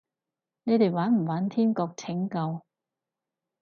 [0.63, 2.63] 你哋玩唔玩天國拯救？